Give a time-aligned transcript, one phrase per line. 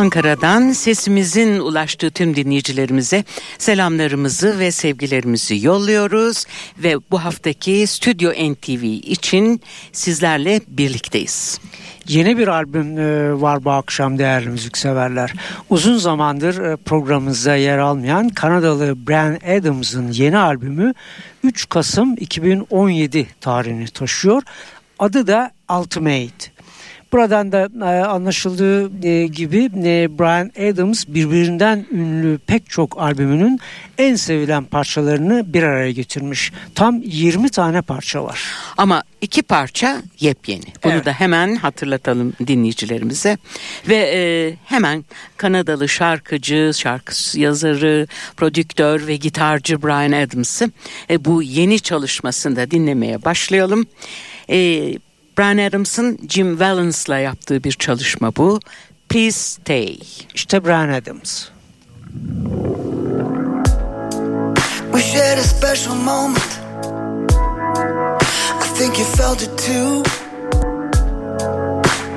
[0.00, 3.24] Ankara'dan sesimizin ulaştığı tüm dinleyicilerimize
[3.58, 6.44] selamlarımızı ve sevgilerimizi yolluyoruz
[6.78, 9.60] ve bu haftaki Stüdyo NTV için
[9.92, 11.60] sizlerle birlikteyiz.
[12.08, 15.32] Yeni bir albüm e, var bu akşam değerli müzikseverler.
[15.70, 20.94] Uzun zamandır e, programımızda yer almayan Kanadalı Brian Adams'ın yeni albümü
[21.44, 24.42] 3 Kasım 2017 tarihini taşıyor.
[24.98, 26.59] Adı da Ultimate.
[27.12, 33.60] Buradan da e, anlaşıldığı e, gibi e, Brian Adams birbirinden ünlü pek çok albümünün
[33.98, 36.52] en sevilen parçalarını bir araya getirmiş.
[36.74, 38.42] Tam 20 tane parça var.
[38.76, 40.64] Ama iki parça yepyeni.
[40.84, 41.04] Bunu evet.
[41.04, 43.38] da hemen hatırlatalım dinleyicilerimize.
[43.88, 44.20] Ve e,
[44.64, 45.04] hemen
[45.36, 50.70] Kanadalı şarkıcı, şarkı yazarı, prodüktör ve gitarcı Brian Adams'ı
[51.10, 53.86] e, bu yeni çalışmasında dinlemeye başlayalım.
[54.50, 54.92] E,
[55.40, 58.60] Brian Adams'ın Jim Valence'la yaptığı bir çalışma bu.
[59.08, 59.98] Please Stay.
[60.34, 61.44] İşte Brian Adams.
[64.92, 66.60] We shared a special moment.
[68.60, 70.02] I think you felt it too.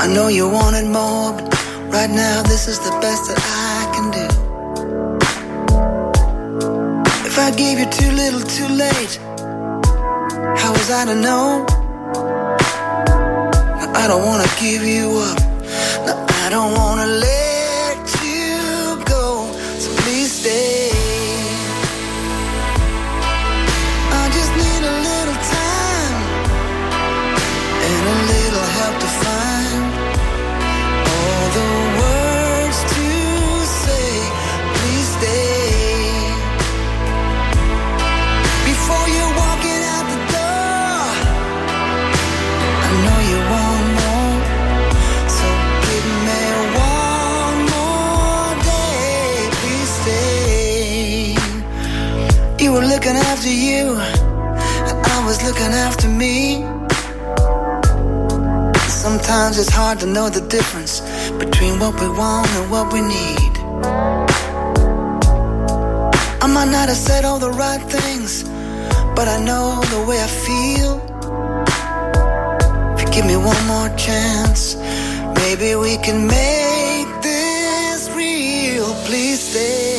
[0.03, 1.53] I know you wanted more, but
[1.93, 4.27] right now this is the best that I can do.
[7.27, 9.19] If I gave you too little too late,
[10.58, 11.83] how was I to know?
[14.03, 15.39] I don't wanna give you up.
[16.05, 17.33] No, I don't wanna let
[53.13, 53.95] looking after you,
[54.89, 56.63] and I was looking after me.
[58.89, 61.01] Sometimes it's hard to know the difference
[61.37, 63.53] between what we want and what we need.
[66.41, 68.43] I might not have said all the right things,
[69.15, 70.93] but I know the way I feel.
[72.95, 74.75] If you give me one more chance,
[75.41, 78.91] maybe we can make this real.
[79.05, 79.92] Please stay.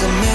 [0.00, 0.27] doesn't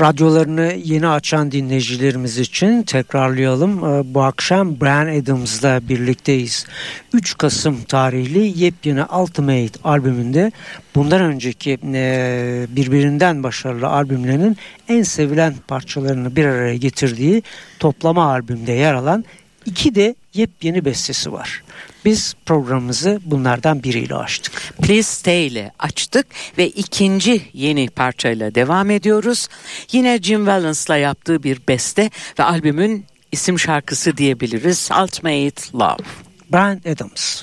[0.00, 3.78] Radyolarını yeni açan dinleyicilerimiz için tekrarlayalım.
[3.78, 6.66] Ee, Bu akşam Brian Adams'la birlikteyiz.
[7.12, 10.52] 3 Kasım tarihli yepyeni Ultimate albümünde
[10.94, 14.56] bundan önceki e, birbirinden başarılı albümlerinin
[14.88, 17.42] en sevilen parçalarını bir araya getirdiği
[17.78, 19.24] toplama albümde yer alan
[19.66, 21.62] iki de yepyeni bestesi var.
[22.04, 24.72] Biz programımızı bunlardan biriyle açtık.
[24.82, 26.26] Please Stay ile açtık
[26.58, 29.48] ve ikinci yeni parçayla devam ediyoruz.
[29.92, 34.88] Yine Jim Valence'la yaptığı bir beste ve albümün isim şarkısı diyebiliriz.
[35.02, 36.04] Ultimate Love.
[36.52, 37.42] Brian Adams.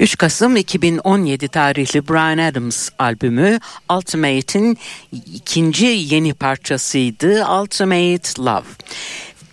[0.00, 3.58] 3 Kasım 2017 tarihli Brian Adams albümü
[3.90, 4.78] Ultimate'in
[5.12, 8.66] ikinci yeni parçasıydı Ultimate Love.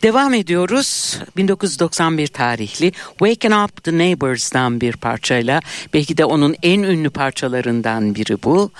[0.03, 5.61] Devam ediyoruz 1991 tarihli Waking Up the Neighbors'dan bir parçayla
[5.93, 8.71] belki de onun en ünlü parçalarından biri bu.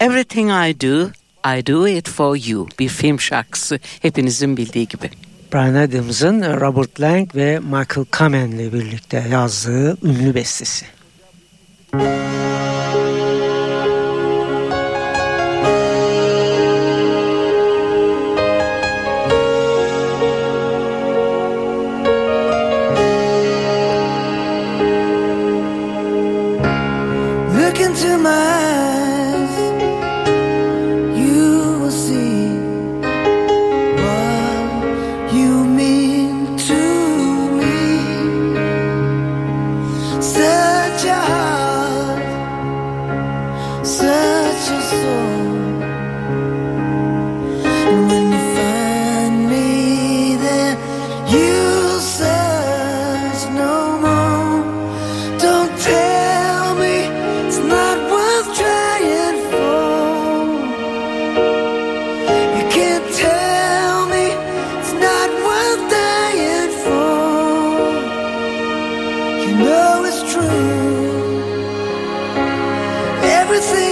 [0.00, 1.10] Everything I Do,
[1.58, 5.10] I Do It For You bir film şarkısı hepinizin bildiği gibi.
[5.52, 10.99] Brian Adams'ın Robert Lang ve Michael Kamen'le birlikte yazdığı ünlü bestesi.
[11.92, 12.49] Música
[73.52, 73.89] everything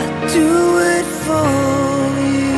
[0.01, 0.49] I do
[0.97, 1.45] it for
[2.25, 2.57] you.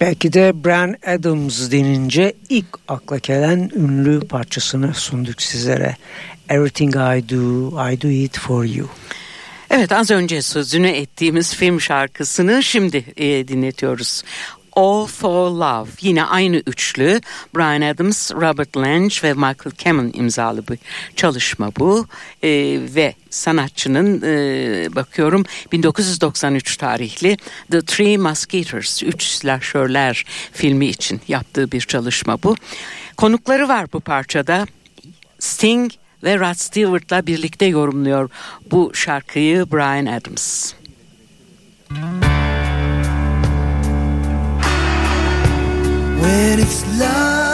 [0.00, 5.96] Belki de Brian Adams denince ilk akla gelen ünlü parçasını sunduk sizlere.
[6.48, 8.88] Everything I Do, I Do It For You.
[9.70, 14.22] Evet az önce sözünü ettiğimiz film şarkısını şimdi e, dinletiyoruz.
[14.72, 17.20] All for Love yine aynı üçlü
[17.56, 20.78] Brian Adams, Robert Lange ve Michael Kamen imzalı bir
[21.16, 22.06] çalışma bu
[22.42, 22.48] E,
[22.94, 27.36] ve sanatçının e, bakıyorum 1993 tarihli
[27.70, 32.56] The Three Musketeers Üç Slasherler filmi için yaptığı bir çalışma bu.
[33.16, 34.66] Konukları var bu parçada
[35.38, 35.92] Sting
[36.24, 38.30] ve Rod Stewart'la birlikte yorumluyor
[38.70, 40.72] bu şarkıyı Brian Adams.
[46.22, 47.49] When it's love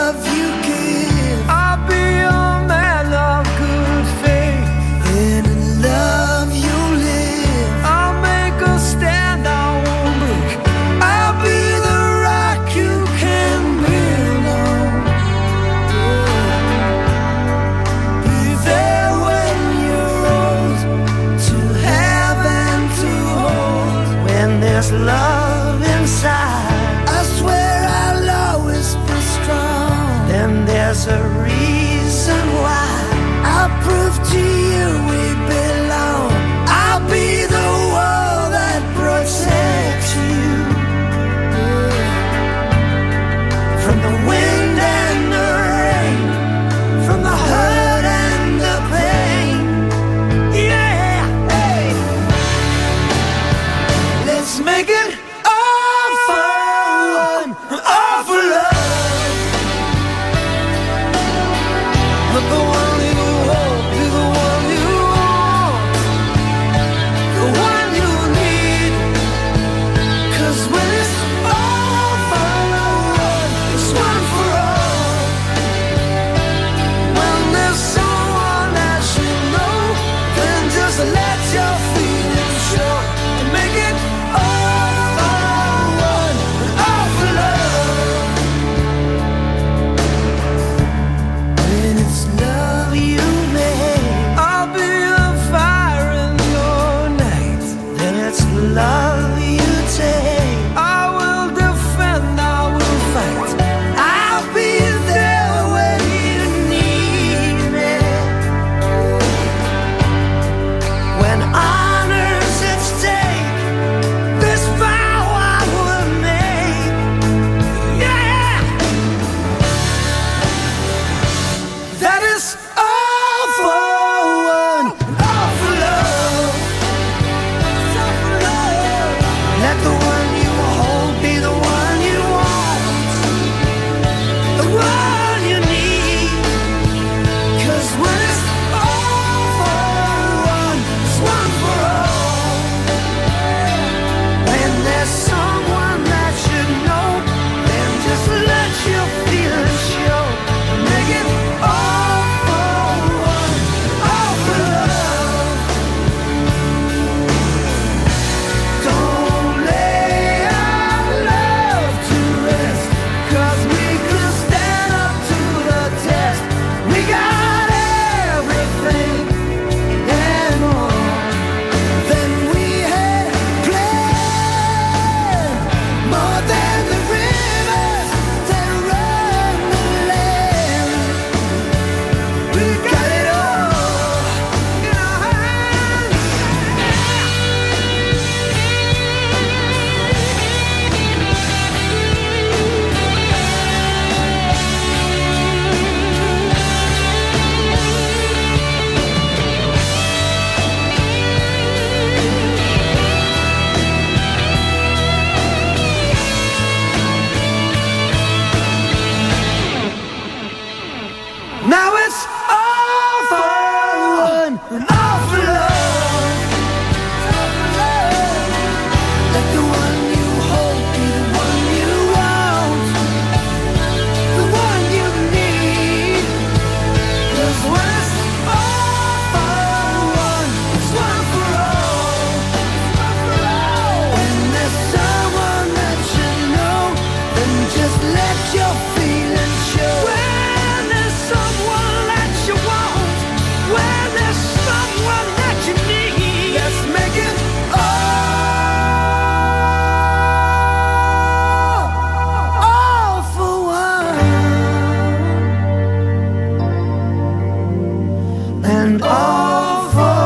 [258.87, 260.17] and all for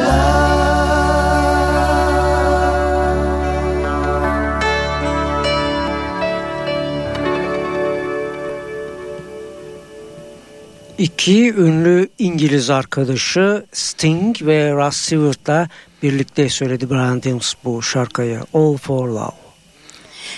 [0.00, 0.50] love.
[10.98, 15.68] İki ünlü İngiliz arkadaşı Sting ve Russ Stewart'la
[16.02, 17.20] birlikte söyledi Brian
[17.64, 19.49] bu şarkıyı All for Love.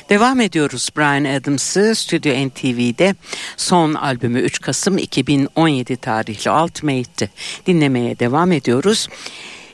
[0.09, 3.14] Devam ediyoruz Brian Adams'ı Stüdyo NTV'de
[3.57, 7.31] son albümü 3 Kasım 2017 tarihli Ultimate'ti
[7.66, 9.09] dinlemeye devam ediyoruz.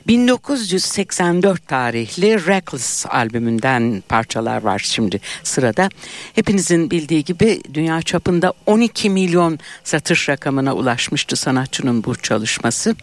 [0.07, 5.89] 1984 tarihli Reckless albümünden parçalar var şimdi sırada.
[6.35, 12.95] Hepinizin bildiği gibi dünya çapında 12 milyon satış rakamına ulaşmıştı sanatçının bu çalışması.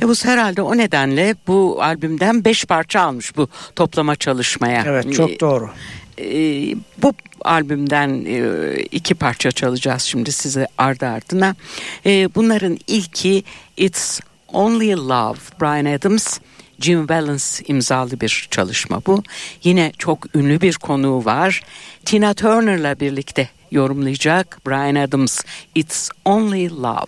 [0.00, 4.82] Yavuz herhalde o nedenle bu albümden 5 parça almış bu toplama çalışmaya.
[4.86, 5.70] Evet çok doğru.
[6.20, 11.54] Ee, bu albümden e, iki parça çalacağız şimdi size ardı ardına.
[12.06, 13.44] Ee, bunların ilki
[13.76, 14.20] It's
[14.52, 16.38] Only Love Brian Adams
[16.80, 19.22] Jim Valence imzalı bir çalışma bu.
[19.64, 21.62] Yine çok ünlü bir konuğu var.
[22.04, 25.40] Tina Turner'la birlikte yorumlayacak Brian Adams
[25.74, 27.06] It's Only Love.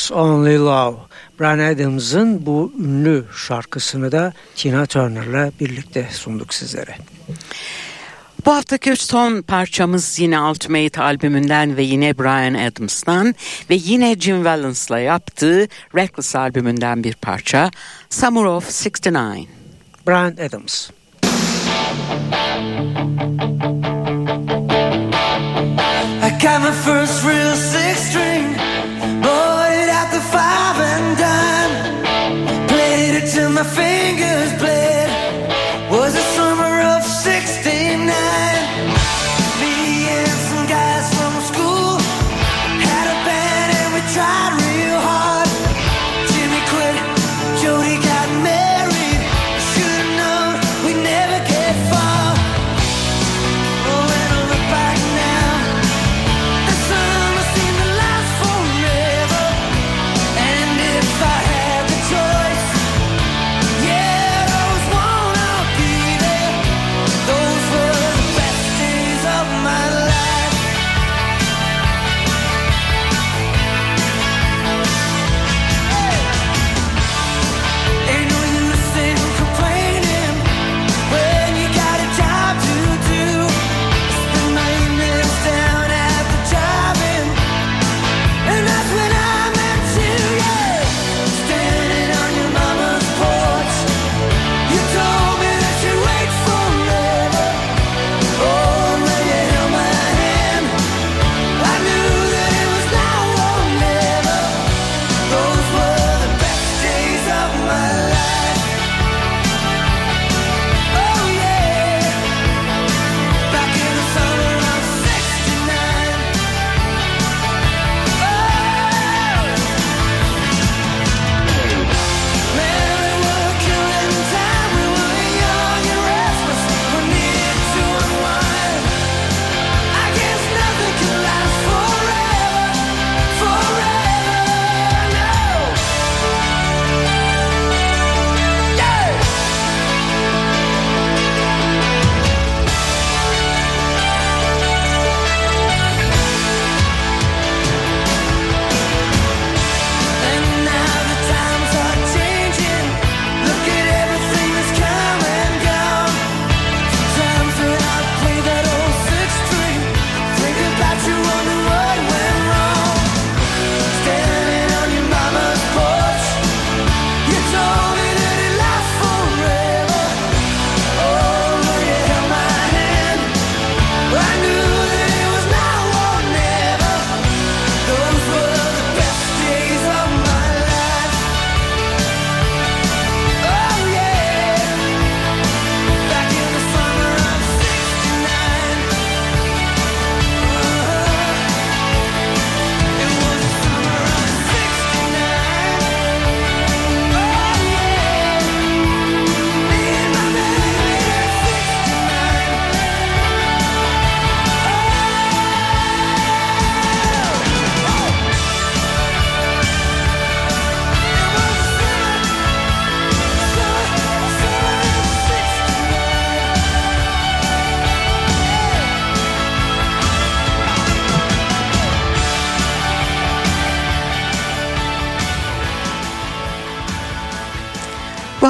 [0.00, 0.96] It's Only Love.
[1.40, 6.96] Brian Adams'ın bu ünlü şarkısını da Tina Turner'la birlikte sunduk sizlere.
[8.46, 13.34] Bu haftaki son parçamız yine Ultimate albümünden ve yine Brian Adams'tan
[13.70, 17.70] ve yine Jim Valence'la yaptığı Reckless albümünden bir parça
[18.10, 19.12] Summer of 69.
[20.06, 20.90] Brian Adams.
[26.22, 28.59] I got my first real six string,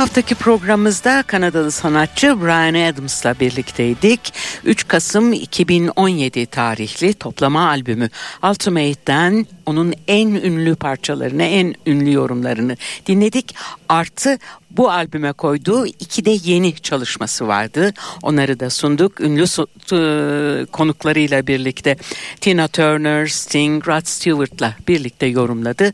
[0.01, 4.21] Haftaki programımızda Kanadalı sanatçı Brian Adams'la birlikteydik.
[4.65, 8.09] 3 Kasım 2017 tarihli toplama albümü
[8.43, 13.55] Ultimate'den onun en ünlü parçalarını, en ünlü yorumlarını dinledik.
[13.89, 14.39] Artı
[14.71, 17.93] bu albüme koyduğu iki de yeni çalışması vardı.
[18.23, 19.21] Onları da sunduk.
[19.21, 19.45] Ünlü
[20.67, 21.97] konuklarıyla birlikte
[22.41, 25.93] Tina Turner, Sting, Rod Stewart'la birlikte yorumladı.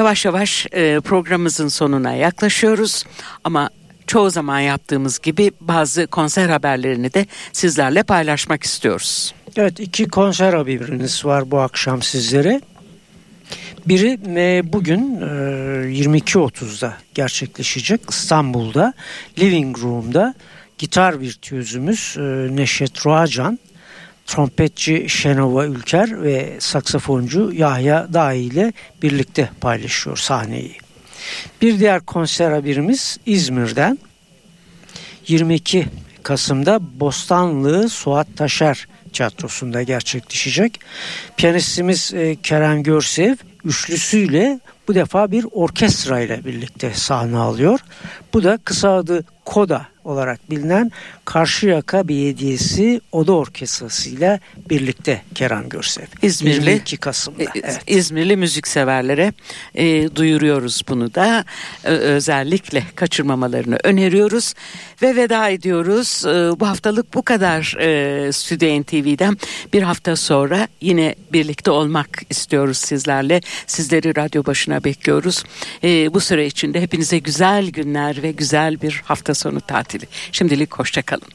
[0.00, 3.04] Yavaş yavaş e, programımızın sonuna yaklaşıyoruz
[3.44, 3.70] ama
[4.06, 9.34] çoğu zaman yaptığımız gibi bazı konser haberlerini de sizlerle paylaşmak istiyoruz.
[9.56, 12.60] Evet iki konser haberiniz var bu akşam sizlere.
[13.86, 18.92] Biri e, bugün e, 22.30'da gerçekleşecek İstanbul'da
[19.38, 20.34] Living Room'da
[20.78, 22.20] gitar virtüözümüz e,
[22.56, 23.58] Neşet Roacan,
[24.30, 30.76] trompetçi Şenova Ülker ve saksafoncu Yahya Dahi ile birlikte paylaşıyor sahneyi.
[31.62, 33.98] Bir diğer konser haberimiz İzmir'den
[35.28, 35.86] 22
[36.22, 40.80] Kasım'da Bostanlı Suat Taşer Tiyatrosu'nda gerçekleşecek.
[41.36, 47.80] Piyanistimiz e, Kerem Görsev üçlüsüyle bu defa bir orkestra ile birlikte sahne alıyor.
[48.34, 50.90] Bu da kısa adı Koda olarak bilinen
[51.24, 56.04] Karşıyaka Belediyesi Oda Orkestrası ile birlikte Kerem Görsev.
[56.22, 56.70] İzmirli.
[56.70, 57.42] 22 Kasım'da.
[57.42, 57.80] E, Evet.
[57.86, 59.32] İzmirli müzikseverlere
[59.74, 61.44] e, duyuruyoruz bunu da
[61.84, 64.54] Ö- özellikle kaçırmamalarını öneriyoruz
[65.02, 66.24] ve veda ediyoruz.
[66.26, 69.36] E, bu haftalık bu kadar e, Stüdyo NTV'den
[69.72, 73.40] bir hafta sonra yine birlikte olmak istiyoruz sizlerle.
[73.66, 75.44] Sizleri radyo başına bekliyoruz.
[75.84, 79.60] E, bu süre içinde hepinize güzel günler ve güzel bir hafta sonu
[79.90, 80.08] tatili.
[80.32, 81.28] Şimdilik hoşçakalın.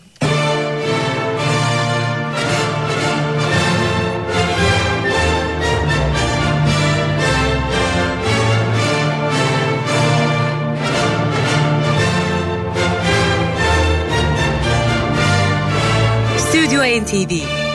[16.38, 17.75] Stüdyo NTV